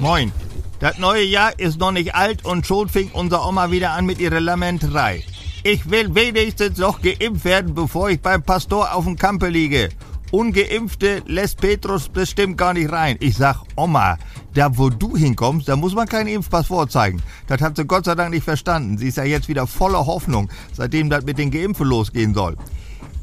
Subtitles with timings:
[0.00, 0.32] Moin.
[0.78, 4.18] Das neue Jahr ist noch nicht alt und schon fing unser Oma wieder an mit
[4.18, 5.22] ihrer Lamenterei.
[5.62, 9.90] Ich will wenigstens noch geimpft werden, bevor ich beim Pastor auf dem Kampe liege.
[10.30, 13.18] Ungeimpfte lässt Petrus bestimmt gar nicht rein.
[13.20, 14.16] Ich sag, Oma,
[14.54, 17.22] da wo du hinkommst, da muss man keinen Impfpass vorzeigen.
[17.46, 18.96] Das hat sie Gott sei Dank nicht verstanden.
[18.96, 22.56] Sie ist ja jetzt wieder voller Hoffnung, seitdem das mit den Geimpfen losgehen soll.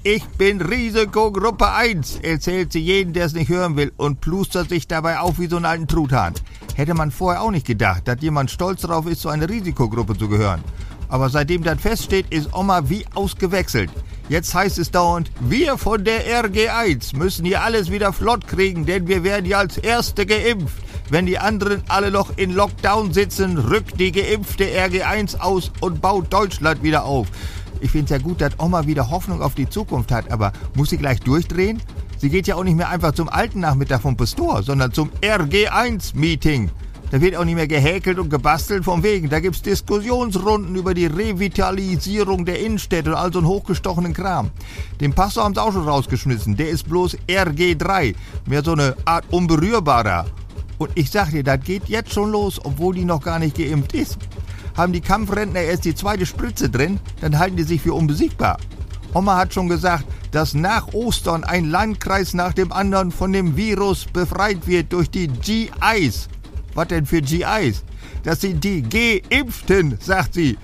[0.04, 4.88] Ich bin Risikogruppe 1, erzählt sie jeden, der es nicht hören will und plustert sich
[4.88, 6.34] dabei auf wie so einen alten Truthahn.
[6.78, 10.30] Hätte man vorher auch nicht gedacht, dass jemand stolz darauf ist, zu einer Risikogruppe zu
[10.30, 10.64] gehören.
[11.10, 13.90] Aber seitdem das feststeht, ist Oma wie ausgewechselt.
[14.30, 19.08] Jetzt heißt es dauernd, wir von der RG1 müssen hier alles wieder flott kriegen, denn
[19.08, 20.78] wir werden ja als Erste geimpft.
[21.10, 26.32] Wenn die anderen alle noch in Lockdown sitzen, rückt die geimpfte RG1 aus und baut
[26.32, 27.28] Deutschland wieder auf.
[27.82, 30.92] Ich finde es ja gut, dass Oma wieder Hoffnung auf die Zukunft hat, aber muss
[30.92, 31.82] sie gleich durchdrehen?
[32.18, 36.72] Sie geht ja auch nicht mehr einfach zum alten Nachmittag vom Pastor, sondern zum RG1-Meeting.
[37.10, 39.30] Da wird auch nicht mehr gehäkelt und gebastelt vom Wegen.
[39.30, 44.52] Da gibt's Diskussionsrunden über die Revitalisierung der Innenstädte und all so einen hochgestochenen Kram.
[45.00, 46.58] Den Pastor haben sie auch schon rausgeschmissen.
[46.58, 48.14] Der ist bloß RG3.
[48.46, 50.26] Mehr so eine Art unberührbarer.
[50.80, 53.94] Und ich sag dir, das geht jetzt schon los, obwohl die noch gar nicht geimpft
[53.94, 54.18] ist.
[54.76, 58.58] Haben die Kampfrentner erst die zweite Spritze drin, dann halten die sich für unbesiegbar.
[59.14, 64.06] Oma hat schon gesagt, dass nach Ostern ein Landkreis nach dem anderen von dem Virus
[64.06, 66.30] befreit wird durch die GIs.
[66.74, 67.84] Was denn für GIs?
[68.24, 70.58] Das sind die Geimpften, sagt sie.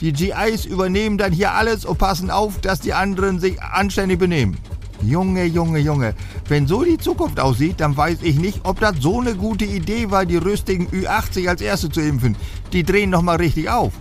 [0.00, 4.58] Die GIs übernehmen dann hier alles und passen auf, dass die anderen sich anständig benehmen.
[5.02, 6.14] Junge, Junge, Junge.
[6.48, 10.10] Wenn so die Zukunft aussieht, dann weiß ich nicht, ob das so eine gute Idee
[10.10, 12.36] war, die rüstigen Ü80 als Erste zu impfen.
[12.72, 13.92] Die drehen noch mal richtig auf.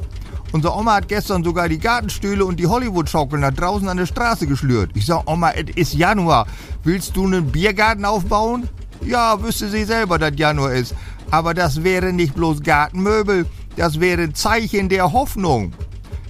[0.53, 4.45] Unsere Oma hat gestern sogar die Gartenstühle und die Hollywood-Schaukeln da draußen an der Straße
[4.45, 4.91] geschlürt.
[4.93, 6.45] Ich sag, Oma, es ist Januar.
[6.83, 8.69] Willst du einen Biergarten aufbauen?
[9.03, 10.93] Ja, wüsste sie selber, dass Januar ist.
[11.31, 15.73] Aber das wäre nicht bloß Gartenmöbel, das wäre ein Zeichen der Hoffnung.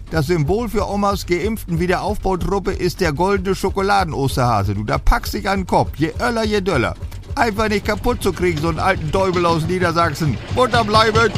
[0.09, 4.73] Das Symbol für Omas geimpften Wiederaufbautruppe ist der goldene Schokoladen-Osterhase.
[4.73, 5.97] Du, da packst dich an den Kopf.
[5.97, 6.95] Je öller, je döller.
[7.35, 10.37] Einfach nicht kaputt zu kriegen, so einen alten Däubel aus Niedersachsen.
[10.55, 11.33] Munter bleiben!